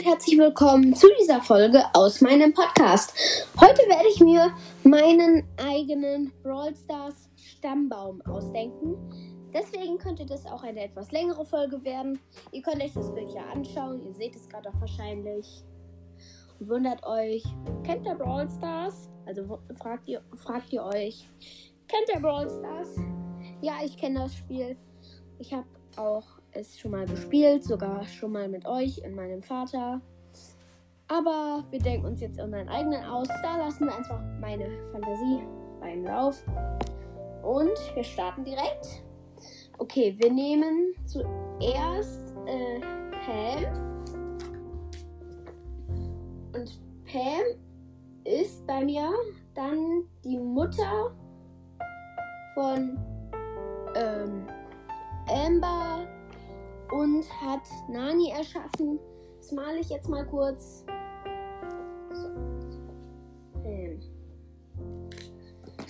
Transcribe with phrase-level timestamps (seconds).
[0.00, 3.12] und herzlich willkommen zu dieser Folge aus meinem Podcast.
[3.60, 4.50] Heute werde ich mir
[4.82, 8.96] meinen eigenen Brawl Stars Stammbaum ausdenken.
[9.52, 12.18] Deswegen könnte das auch eine etwas längere Folge werden.
[12.50, 14.00] Ihr könnt euch das Bild ja anschauen.
[14.02, 15.64] Ihr seht es gerade auch wahrscheinlich.
[16.58, 17.42] Und wundert euch,
[17.84, 19.10] kennt ihr Brawl Stars?
[19.26, 21.28] Also fragt ihr, fragt ihr euch,
[21.88, 22.96] kennt ihr Brawl Stars?
[23.60, 24.78] Ja, ich kenne das Spiel.
[25.38, 30.00] Ich habe auch es schon mal gespielt, sogar schon mal mit euch und meinem Vater.
[31.08, 33.26] Aber wir denken uns jetzt unseren eigenen aus.
[33.42, 35.42] Da lassen wir einfach meine Fantasie
[35.80, 36.42] beim Lauf.
[37.42, 39.02] Und wir starten direkt.
[39.78, 42.80] Okay, wir nehmen zuerst äh,
[43.24, 44.04] Pam.
[46.54, 47.42] Und Pam
[48.24, 49.10] ist bei mir
[49.54, 51.16] dann die Mutter
[52.54, 52.98] von
[53.96, 54.46] ähm,
[55.26, 56.06] Amber
[56.92, 58.98] und hat Nani erschaffen.
[59.38, 60.84] Das male ich jetzt mal kurz.
[62.12, 62.28] So.
[63.64, 64.00] Ähm.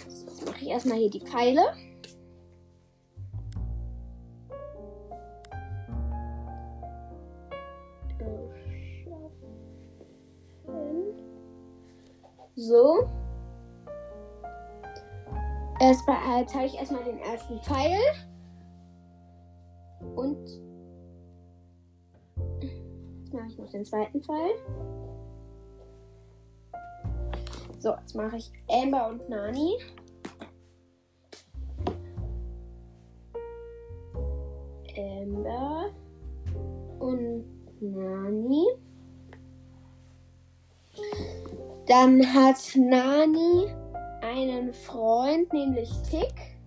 [0.09, 1.63] so jetzt mache ich erstmal hier die Pfeile.
[12.57, 13.09] So.
[15.81, 17.99] Erstmal äh, zeige ich erstmal den ersten Pfeil.
[20.15, 20.70] Und
[23.31, 24.55] jetzt mache ich noch den zweiten Pfeil.
[27.79, 29.79] So, jetzt mache ich Amber und Nani.
[34.97, 35.91] Amber
[36.99, 37.45] und
[37.81, 38.67] Nani.
[41.87, 43.67] Dann hat Nani
[44.23, 46.60] einen Freund, nämlich Tick.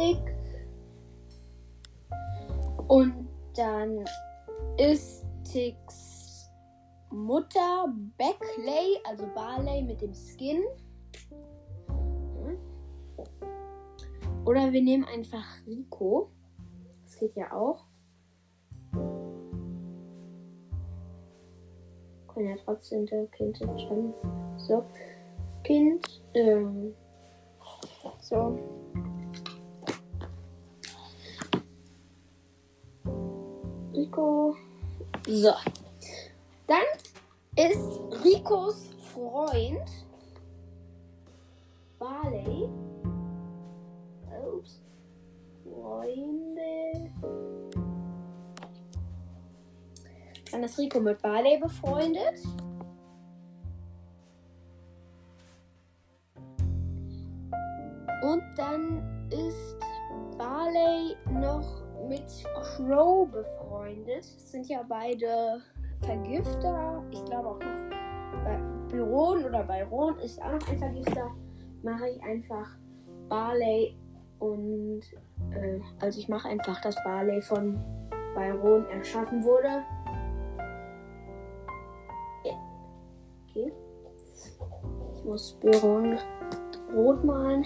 [0.00, 0.34] Tick.
[2.88, 4.02] Und dann
[4.78, 6.50] ist Ticks
[7.10, 10.62] Mutter Beckley, also Barley mit dem Skin.
[14.46, 16.30] Oder wir nehmen einfach Rico.
[17.04, 17.84] Das geht ja auch.
[22.28, 24.14] Können ja trotzdem der Kind entscheiden.
[24.56, 24.82] So.
[25.62, 26.22] Kind.
[26.32, 26.94] Ähm,
[28.22, 28.79] so.
[34.10, 34.56] Rico.
[35.26, 35.52] So.
[36.66, 36.84] Dann
[37.56, 39.88] ist Ricos Freund
[41.98, 42.68] Barley.
[44.42, 44.82] Ups.
[45.64, 47.12] Freunde.
[50.50, 52.42] Dann ist Rico mit Barley befreundet.
[58.22, 59.76] Und dann ist
[60.36, 61.79] Barley noch
[62.10, 64.24] mit Crow befreundet.
[64.24, 65.62] Das sind ja beide
[66.02, 67.04] Vergifter.
[67.12, 68.58] Ich glaube auch noch bei
[68.90, 71.30] Byron oder Byron ist auch noch ein Vergifter.
[71.82, 72.68] Mache ich einfach
[73.28, 73.96] Barley
[74.40, 75.02] und
[75.52, 77.78] äh, also ich mache einfach, dass Barley von
[78.34, 79.84] Byron erschaffen wurde.
[83.48, 83.72] Okay.
[85.14, 86.18] Ich muss Byron
[86.92, 87.62] rot malen.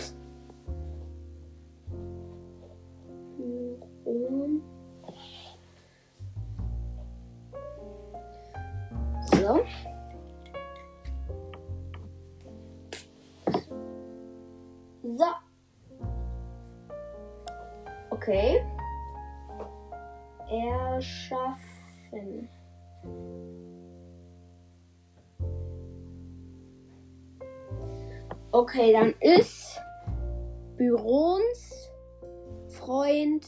[18.25, 18.65] Okay.
[20.49, 22.49] Erschaffen.
[28.51, 29.79] Okay, dann ist
[30.79, 31.91] Byrons
[32.69, 33.47] Freund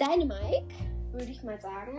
[0.00, 0.74] Dynamike,
[1.12, 1.98] würde ich mal sagen.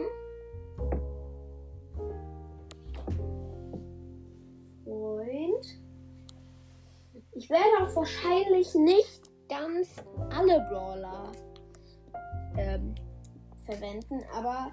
[4.83, 5.65] Freund.
[7.33, 11.31] Ich werde auch wahrscheinlich nicht ganz alle Brawler
[12.57, 12.96] ähm,
[13.66, 14.72] verwenden, aber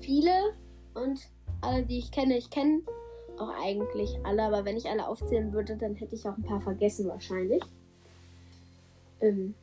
[0.00, 0.54] viele
[0.94, 1.20] und
[1.60, 2.82] alle, die ich kenne, ich kenne
[3.38, 6.60] auch eigentlich alle, aber wenn ich alle aufzählen würde, dann hätte ich auch ein paar
[6.60, 7.62] vergessen wahrscheinlich.
[9.20, 9.54] Ähm,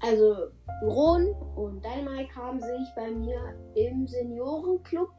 [0.00, 0.48] also
[0.82, 5.10] Ron und Dynamite haben sich bei mir im Seniorenclub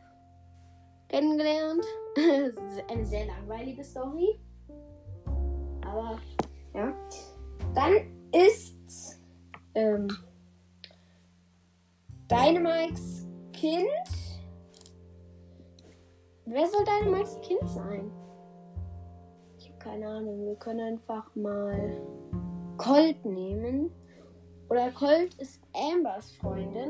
[1.09, 1.83] kennengelernt.
[2.89, 4.39] Eine sehr langweilige Story.
[5.81, 6.19] Aber
[6.73, 6.93] ja.
[7.75, 7.93] Dann
[8.31, 8.78] ist
[9.79, 10.07] ähm,
[12.29, 13.87] Dynamics Kind
[16.51, 18.11] Wer soll Dynamites Kind sein?
[19.59, 20.47] Ich habe keine Ahnung.
[20.47, 22.01] Wir können einfach mal
[22.77, 23.91] Colt nehmen.
[24.67, 26.89] Oder Colt ist Ambers Freundin.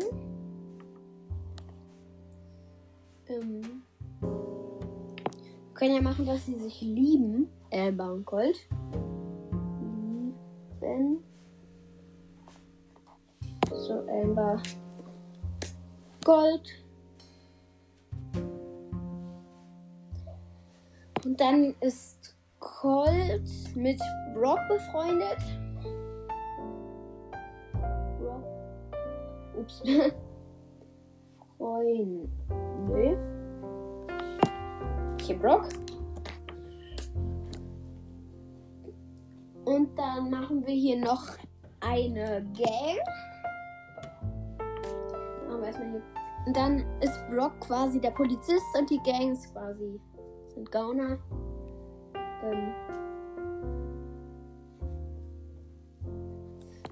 [3.27, 3.83] Ähm,
[4.21, 7.49] wir können ja machen, dass sie sich lieben.
[7.69, 8.65] Amber und Colt.
[14.29, 14.61] Amber.
[16.23, 16.61] Gold.
[21.25, 23.99] Und dann ist Colt mit
[24.35, 25.39] Brock befreundet.
[28.19, 28.43] Brock.
[29.57, 29.81] Ups.
[31.57, 32.29] Freunde.
[35.21, 35.69] Hier Brock.
[39.65, 41.23] Und dann machen wir hier noch
[41.79, 42.99] eine Gang.
[45.69, 46.01] Erstmal hier.
[46.47, 50.01] Und dann ist Brock quasi der Polizist und die Gangs quasi
[50.55, 51.19] sind Gauner.
[52.43, 52.73] Ähm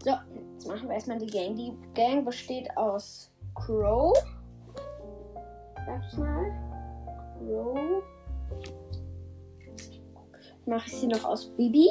[0.04, 0.12] so,
[0.52, 1.56] jetzt machen wir erstmal die Gang.
[1.56, 4.16] Die Gang besteht aus Crow.
[5.88, 6.52] Sag ich mal.
[7.40, 8.04] Crow.
[10.68, 11.90] Mache ich sie noch aus Bibi.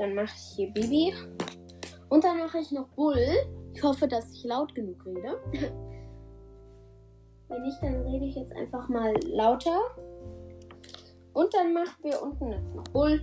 [0.00, 1.12] Dann mache ich hier Bibi.
[2.08, 3.22] Und dann mache ich noch Bull.
[3.74, 5.38] Ich hoffe, dass ich laut genug rede.
[7.48, 9.78] Wenn nicht, dann rede ich jetzt einfach mal lauter.
[11.34, 13.20] Und dann machen wir unten jetzt noch Bull.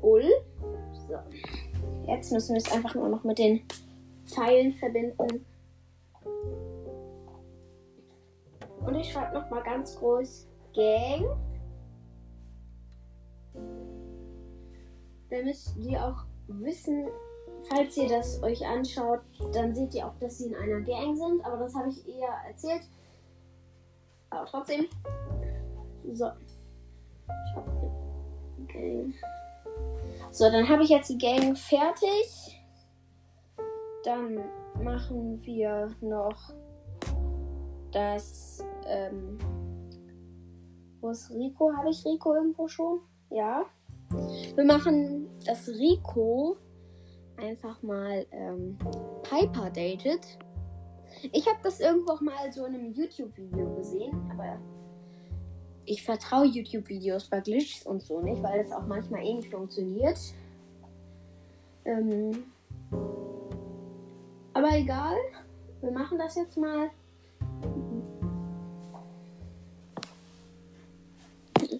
[0.00, 0.28] Bull.
[1.06, 1.14] So.
[2.08, 3.62] Jetzt müssen wir es einfach nur noch mit den
[4.24, 5.46] Pfeilen verbinden.
[8.84, 11.24] Und ich schreibe noch mal ganz groß Gang.
[15.30, 17.06] Damit die auch wissen,
[17.68, 19.20] falls ihr das euch anschaut,
[19.52, 21.44] dann seht ihr auch, dass sie in einer Gang sind.
[21.44, 22.82] Aber das habe ich eher erzählt.
[24.30, 24.86] Aber trotzdem.
[26.12, 26.30] So.
[27.28, 29.14] Ich Gang.
[30.32, 32.60] So, dann habe ich jetzt die Gang fertig.
[34.04, 34.44] Dann
[34.82, 36.52] machen wir noch
[37.92, 38.64] das.
[38.86, 39.38] Ähm,
[41.00, 41.72] wo ist Rico?
[41.76, 43.00] Habe ich Rico irgendwo schon?
[43.30, 43.64] Ja.
[44.54, 45.19] Wir machen
[45.50, 46.56] das Rico
[47.36, 48.78] einfach mal ähm,
[49.22, 50.38] Piper datet.
[51.32, 54.60] Ich habe das irgendwo mal so in einem YouTube-Video gesehen, aber
[55.86, 60.18] ich vertraue YouTube-Videos bei Glitches und so nicht, weil das auch manchmal eh nicht funktioniert.
[61.84, 62.44] Ähm,
[64.52, 65.16] aber egal,
[65.80, 66.90] wir machen das jetzt mal.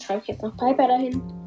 [0.02, 1.39] Schreibe ich jetzt noch Piper dahin.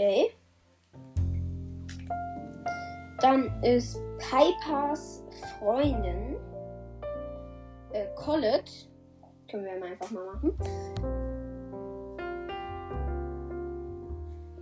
[0.00, 0.30] Okay.
[3.20, 5.22] Dann ist Pipers
[5.58, 6.36] Freundin
[7.92, 8.72] äh, Colette.
[9.50, 10.58] Können wir einfach mal machen.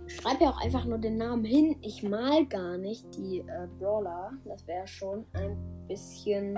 [0.07, 1.77] Schreibe ja auch einfach nur den Namen hin.
[1.83, 4.33] Ich mal gar nicht die äh, Brawler.
[4.43, 5.55] Das wäre schon ein
[5.87, 6.57] bisschen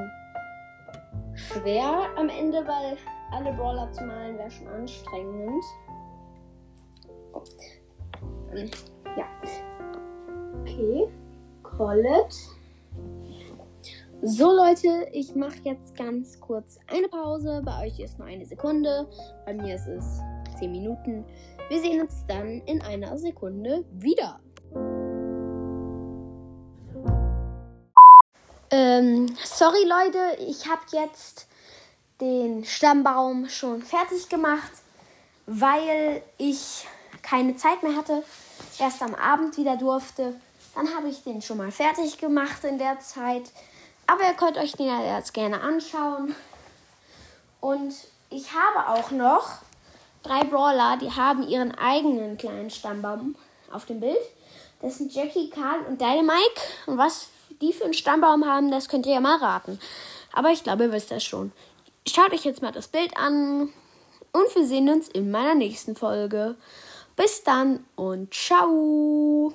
[1.35, 2.97] schwer am Ende, weil
[3.31, 5.63] alle Brawler zu malen wäre schon anstrengend.
[9.17, 9.27] Ja.
[10.61, 11.07] Okay.
[11.63, 12.35] Collet.
[14.23, 17.61] So Leute, ich mache jetzt ganz kurz eine Pause.
[17.65, 19.07] Bei euch ist nur eine Sekunde.
[19.45, 20.19] Bei mir ist es
[20.59, 21.25] 10 Minuten.
[21.69, 24.39] Wir sehen uns dann in einer Sekunde wieder.
[28.69, 31.47] Ähm, sorry Leute, ich habe jetzt
[32.21, 34.71] den Stammbaum schon fertig gemacht,
[35.47, 36.85] weil ich
[37.21, 38.23] keine Zeit mehr hatte,
[38.79, 40.35] erst am Abend wieder durfte.
[40.75, 43.51] Dann habe ich den schon mal fertig gemacht in der Zeit.
[44.07, 46.35] Aber ihr könnt euch den ja jetzt gerne anschauen.
[47.59, 47.93] Und
[48.29, 49.49] ich habe auch noch
[50.23, 53.35] drei Brawler, die haben ihren eigenen kleinen Stammbaum
[53.71, 54.17] auf dem Bild.
[54.81, 56.61] Das sind Jackie, Karl und Dynamike.
[56.87, 57.27] Und was
[57.61, 59.79] die für einen Stammbaum haben, das könnt ihr ja mal raten.
[60.33, 61.51] Aber ich glaube, ihr wisst das schon.
[62.07, 63.69] Schaut euch jetzt mal das Bild an.
[64.33, 66.55] Und wir sehen uns in meiner nächsten Folge.
[67.15, 69.53] Bis dann und ciao.